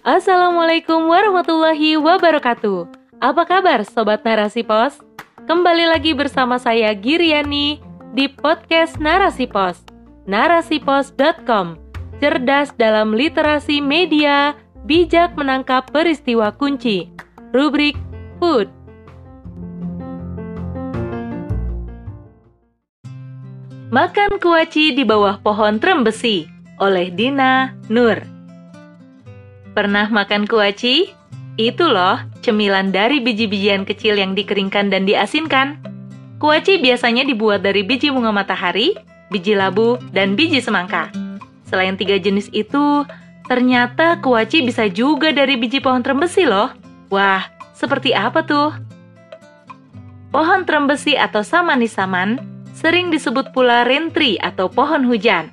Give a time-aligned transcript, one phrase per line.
[0.00, 2.88] Assalamualaikum warahmatullahi wabarakatuh.
[3.20, 4.96] Apa kabar sobat Narasi Pos?
[5.44, 7.84] Kembali lagi bersama saya Giriani
[8.16, 9.84] di podcast Narasi Pos.
[10.24, 11.76] Narasipos.com.
[12.16, 14.56] Cerdas dalam literasi media,
[14.88, 17.12] bijak menangkap peristiwa kunci.
[17.52, 18.00] Rubrik
[18.40, 18.77] Food.
[23.98, 26.46] Makan kuaci di bawah pohon trembesi
[26.78, 28.22] oleh Dina Nur.
[29.74, 31.10] Pernah makan kuaci?
[31.58, 35.82] Itu loh, cemilan dari biji-bijian kecil yang dikeringkan dan diasinkan.
[36.38, 38.94] Kuaci biasanya dibuat dari biji bunga matahari,
[39.34, 41.10] biji labu, dan biji semangka.
[41.66, 43.02] Selain tiga jenis itu,
[43.50, 46.70] ternyata kuaci bisa juga dari biji pohon trembesi loh.
[47.10, 47.42] Wah,
[47.74, 48.70] seperti apa tuh?
[50.30, 55.50] Pohon trembesi atau samanisaman sering disebut pula rentri atau pohon hujan.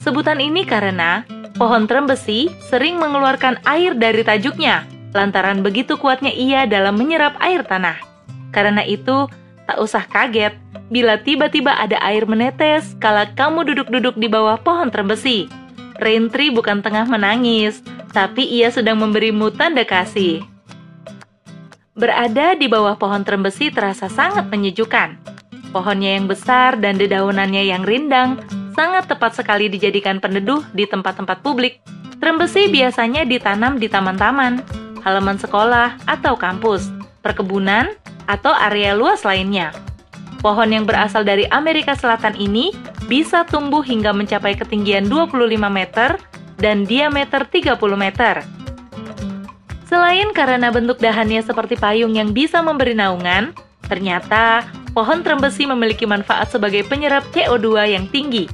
[0.00, 1.28] Sebutan ini karena
[1.60, 8.00] pohon trembesi sering mengeluarkan air dari tajuknya, lantaran begitu kuatnya ia dalam menyerap air tanah.
[8.48, 9.28] Karena itu,
[9.68, 10.56] tak usah kaget
[10.88, 15.48] bila tiba-tiba ada air menetes kala kamu duduk-duduk di bawah pohon trembesi.
[16.00, 20.40] Rentri bukan tengah menangis, tapi ia sedang memberimu tanda kasih.
[21.94, 25.33] Berada di bawah pohon trembesi terasa sangat menyejukkan.
[25.74, 28.38] Pohonnya yang besar dan dedaunannya yang rindang
[28.78, 31.82] sangat tepat sekali dijadikan peneduh di tempat-tempat publik.
[32.22, 34.62] Trembesi biasanya ditanam di taman-taman,
[35.02, 36.94] halaman sekolah atau kampus,
[37.26, 37.90] perkebunan,
[38.30, 39.74] atau area luas lainnya.
[40.38, 42.70] Pohon yang berasal dari Amerika Selatan ini
[43.10, 46.22] bisa tumbuh hingga mencapai ketinggian 25 meter
[46.54, 48.46] dan diameter 30 meter.
[49.90, 53.50] Selain karena bentuk dahannya seperti payung yang bisa memberi naungan,
[53.84, 54.64] ternyata
[54.94, 58.46] pohon trembesi memiliki manfaat sebagai penyerap CO2 yang tinggi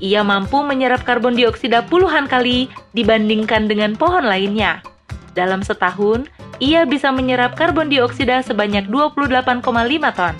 [0.00, 4.84] ia mampu menyerap karbon dioksida puluhan kali dibandingkan dengan pohon lainnya.
[5.32, 6.28] Dalam setahun,
[6.60, 9.64] ia bisa menyerap karbon dioksida sebanyak 28,5
[10.12, 10.34] ton.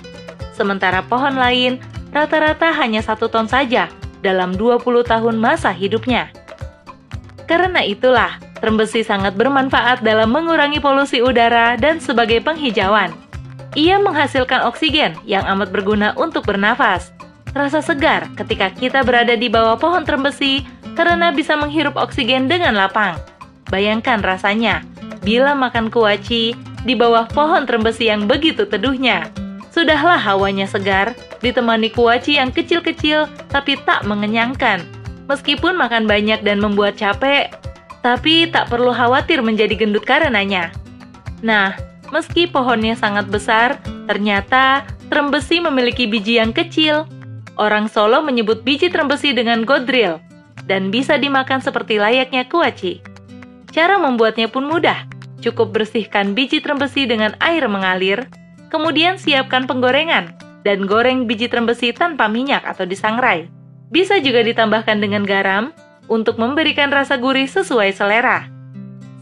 [0.53, 1.81] Sementara pohon lain
[2.13, 3.89] rata-rata hanya satu ton saja
[4.21, 6.29] dalam 20 tahun masa hidupnya.
[7.45, 13.26] Karena itulah, trembesi sangat bermanfaat dalam mengurangi polusi udara dan sebagai penghijauan.
[13.77, 17.13] Ia menghasilkan oksigen yang amat berguna untuk bernafas,
[17.57, 20.61] Rasa segar ketika kita berada di bawah pohon trembesi
[20.93, 23.17] karena bisa menghirup oksigen dengan lapang.
[23.73, 24.85] Bayangkan rasanya
[25.25, 26.53] bila makan kuaci
[26.85, 29.33] di bawah pohon trembesi yang begitu teduhnya.
[29.73, 34.85] Sudahlah hawanya segar, ditemani kuaci yang kecil-kecil tapi tak mengenyangkan.
[35.25, 37.49] Meskipun makan banyak dan membuat capek,
[38.05, 40.69] tapi tak perlu khawatir menjadi gendut karenanya.
[41.41, 41.73] Nah,
[42.09, 47.07] meski pohonnya sangat besar, ternyata trembesi memiliki biji yang kecil
[47.57, 50.21] Orang Solo menyebut biji trembesi dengan godril
[50.69, 53.01] dan bisa dimakan seperti layaknya kuaci.
[53.73, 55.09] Cara membuatnya pun mudah.
[55.41, 58.29] Cukup bersihkan biji trembesi dengan air mengalir,
[58.69, 63.49] kemudian siapkan penggorengan dan goreng biji trembesi tanpa minyak atau disangrai.
[63.89, 65.73] Bisa juga ditambahkan dengan garam
[66.09, 68.49] untuk memberikan rasa gurih sesuai selera.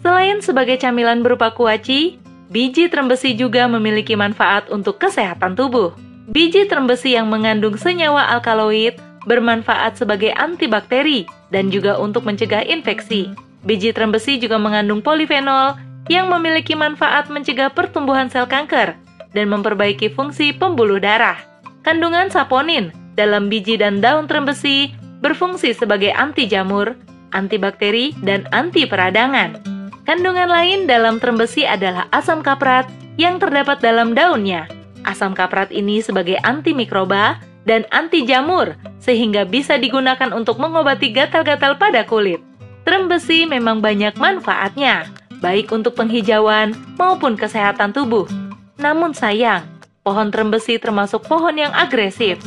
[0.04, 2.20] Selain sebagai camilan berupa kuaci,
[2.50, 5.94] biji trembesi juga memiliki manfaat untuk kesehatan tubuh.
[6.26, 8.98] Biji trembesi yang mengandung senyawa alkaloid
[9.30, 13.30] bermanfaat sebagai antibakteri dan juga untuk mencegah infeksi.
[13.66, 15.78] Biji trembesi juga mengandung polifenol
[16.10, 18.94] yang memiliki manfaat mencegah pertumbuhan sel kanker
[19.34, 21.38] dan memperbaiki fungsi pembuluh darah.
[21.82, 26.94] Kandungan saponin dalam biji dan daun trembesi berfungsi sebagai anti jamur,
[27.34, 29.75] antibakteri, dan anti peradangan.
[30.06, 32.86] Kandungan lain dalam trembesi adalah asam kaprat
[33.18, 34.70] yang terdapat dalam daunnya
[35.06, 37.38] Asam kaprat ini sebagai antimikroba
[37.70, 42.42] dan anti jamur, sehingga bisa digunakan untuk mengobati gatal-gatal pada kulit.
[42.86, 45.06] Trembesi memang banyak manfaatnya,
[45.46, 48.26] baik untuk penghijauan maupun kesehatan tubuh.
[48.82, 49.66] Namun sayang,
[50.02, 52.42] pohon trembesi termasuk pohon yang agresif.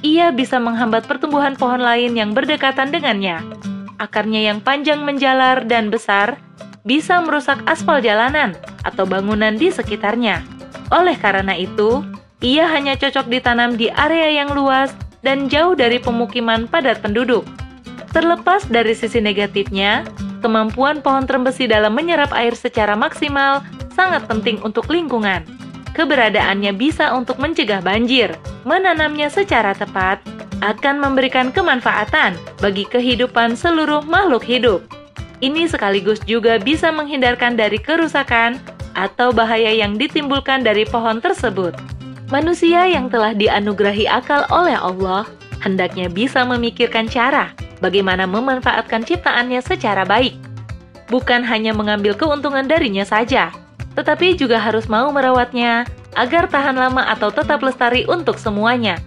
[0.00, 3.44] Ia bisa menghambat pertumbuhan pohon lain yang berdekatan dengannya.
[4.00, 6.40] Akarnya yang panjang menjalar dan besar
[6.82, 8.54] bisa merusak aspal jalanan
[8.84, 10.42] atau bangunan di sekitarnya.
[10.94, 12.04] Oleh karena itu,
[12.38, 14.94] ia hanya cocok ditanam di area yang luas
[15.26, 17.42] dan jauh dari pemukiman padat penduduk.
[18.14, 20.06] Terlepas dari sisi negatifnya,
[20.40, 23.60] kemampuan pohon trembesi dalam menyerap air secara maksimal
[23.92, 25.44] sangat penting untuk lingkungan.
[25.92, 28.30] Keberadaannya bisa untuk mencegah banjir.
[28.62, 30.22] Menanamnya secara tepat
[30.62, 34.86] akan memberikan kemanfaatan bagi kehidupan seluruh makhluk hidup.
[35.38, 38.58] Ini sekaligus juga bisa menghindarkan dari kerusakan
[38.98, 41.78] atau bahaya yang ditimbulkan dari pohon tersebut.
[42.28, 45.24] Manusia yang telah dianugerahi akal oleh Allah
[45.62, 50.34] hendaknya bisa memikirkan cara bagaimana memanfaatkan ciptaannya secara baik.
[51.08, 53.48] Bukan hanya mengambil keuntungan darinya saja,
[53.96, 55.88] tetapi juga harus mau merawatnya
[56.18, 59.00] agar tahan lama atau tetap lestari untuk semuanya.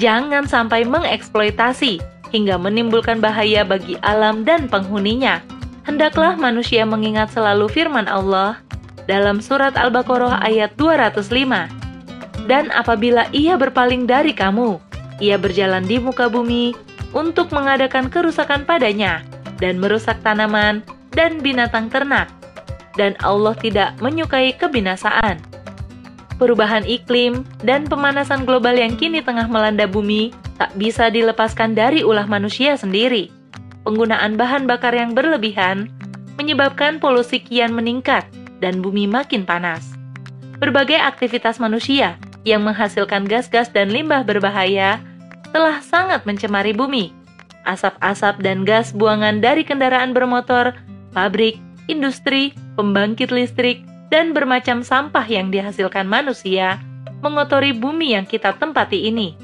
[0.00, 2.00] Jangan sampai mengeksploitasi
[2.32, 5.44] hingga menimbulkan bahaya bagi alam dan penghuninya.
[5.82, 8.62] Hendaklah manusia mengingat selalu firman Allah
[9.10, 12.46] dalam surat Al-Baqarah ayat 205.
[12.46, 14.78] Dan apabila ia berpaling dari kamu,
[15.18, 16.74] ia berjalan di muka bumi
[17.10, 19.26] untuk mengadakan kerusakan padanya
[19.58, 22.30] dan merusak tanaman dan binatang ternak.
[22.94, 25.42] Dan Allah tidak menyukai kebinasaan.
[26.38, 32.26] Perubahan iklim dan pemanasan global yang kini tengah melanda bumi tak bisa dilepaskan dari ulah
[32.26, 33.41] manusia sendiri.
[33.82, 35.90] Penggunaan bahan bakar yang berlebihan
[36.38, 38.22] menyebabkan polusi kian meningkat
[38.62, 39.98] dan bumi makin panas.
[40.62, 42.14] Berbagai aktivitas manusia
[42.46, 45.02] yang menghasilkan gas-gas dan limbah berbahaya
[45.50, 47.10] telah sangat mencemari bumi.
[47.66, 50.74] Asap-asap dan gas buangan dari kendaraan bermotor,
[51.14, 56.78] pabrik, industri, pembangkit listrik, dan bermacam sampah yang dihasilkan manusia
[57.22, 59.38] mengotori bumi yang kita tempati ini.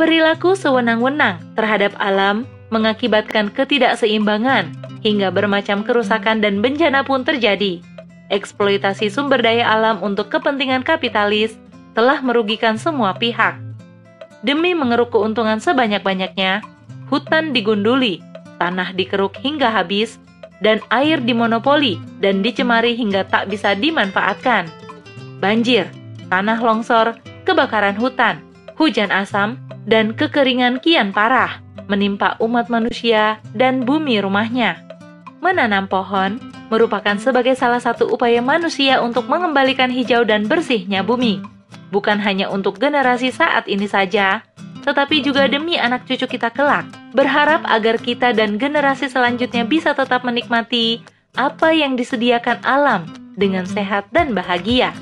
[0.00, 4.72] Perilaku sewenang-wenang terhadap alam mengakibatkan ketidakseimbangan
[5.04, 7.84] hingga bermacam kerusakan dan bencana pun terjadi.
[8.32, 11.60] Eksploitasi sumber daya alam untuk kepentingan kapitalis
[11.92, 13.60] telah merugikan semua pihak.
[14.40, 16.64] Demi mengeruk keuntungan sebanyak-banyaknya,
[17.12, 18.24] hutan digunduli,
[18.56, 20.16] tanah dikeruk hingga habis,
[20.64, 24.66] dan air dimonopoli dan dicemari hingga tak bisa dimanfaatkan.
[25.44, 25.92] Banjir,
[26.32, 28.40] tanah longsor, kebakaran hutan,
[28.80, 34.80] hujan asam, dan kekeringan kian parah menimpa umat manusia dan bumi rumahnya.
[35.44, 36.40] Menanam pohon
[36.72, 41.44] merupakan sebagai salah satu upaya manusia untuk mengembalikan hijau dan bersihnya bumi.
[41.92, 44.40] Bukan hanya untuk generasi saat ini saja,
[44.80, 46.88] tetapi juga demi anak cucu kita kelak.
[47.12, 51.04] Berharap agar kita dan generasi selanjutnya bisa tetap menikmati
[51.36, 53.04] apa yang disediakan alam
[53.36, 54.96] dengan sehat dan bahagia.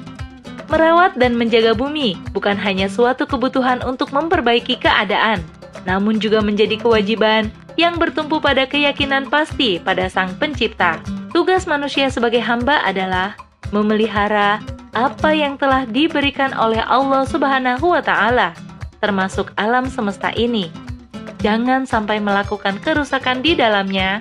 [0.70, 5.42] Merawat dan menjaga bumi bukan hanya suatu kebutuhan untuk memperbaiki keadaan,
[5.88, 7.48] namun juga menjadi kewajiban
[7.78, 11.00] yang bertumpu pada keyakinan pasti pada Sang Pencipta.
[11.30, 13.38] Tugas manusia sebagai hamba adalah
[13.70, 14.58] memelihara
[14.90, 20.68] apa yang telah diberikan oleh Allah Subhanahu wa Ta'ala termasuk alam semesta ini.
[21.40, 24.20] Jangan sampai melakukan kerusakan di dalamnya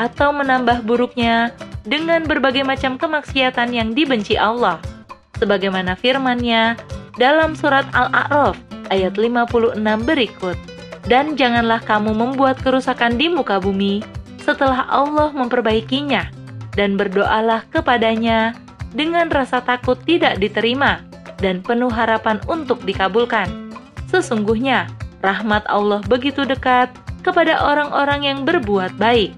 [0.00, 1.52] atau menambah buruknya
[1.84, 4.80] dengan berbagai macam kemaksiatan yang dibenci Allah.
[5.36, 6.80] Sebagaimana firman-Nya
[7.20, 8.56] dalam surat Al-A'raf
[8.88, 9.76] ayat 56
[10.08, 10.56] berikut.
[11.06, 14.02] Dan janganlah kamu membuat kerusakan di muka bumi
[14.42, 16.30] setelah Allah memperbaikinya
[16.74, 18.58] dan berdoalah kepadanya
[18.90, 21.02] dengan rasa takut tidak diterima
[21.38, 23.70] dan penuh harapan untuk dikabulkan.
[24.10, 24.90] Sesungguhnya
[25.22, 26.90] rahmat Allah begitu dekat
[27.22, 29.34] kepada orang-orang yang berbuat baik.